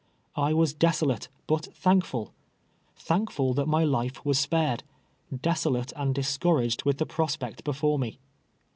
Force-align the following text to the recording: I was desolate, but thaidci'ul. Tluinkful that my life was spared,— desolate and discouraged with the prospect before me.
I 0.35 0.55
was 0.55 0.73
desolate, 0.73 1.27
but 1.45 1.67
thaidci'ul. 1.79 2.31
Tluinkful 2.97 3.53
that 3.53 3.67
my 3.67 3.83
life 3.83 4.25
was 4.25 4.39
spared,— 4.39 4.81
desolate 5.47 5.93
and 5.95 6.15
discouraged 6.15 6.85
with 6.85 6.97
the 6.97 7.05
prospect 7.05 7.63
before 7.63 7.99
me. 7.99 8.17